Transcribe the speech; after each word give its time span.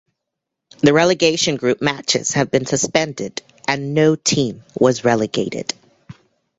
The 0.79 0.93
relegation 0.93 1.57
group 1.57 1.79
matches 1.79 2.31
have 2.31 2.49
been 2.49 2.65
suspended 2.65 3.43
and 3.67 3.93
no 3.93 4.15
team 4.15 4.63
was 4.79 5.05
relegated. 5.05 5.75